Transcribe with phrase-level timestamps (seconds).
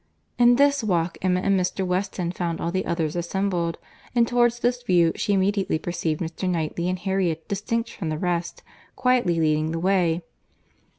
[0.39, 1.85] In this walk Emma and Mr.
[1.85, 3.77] Weston found all the others assembled;
[4.15, 6.49] and towards this view she immediately perceived Mr.
[6.49, 8.63] Knightley and Harriet distinct from the rest,
[8.95, 10.23] quietly leading the way.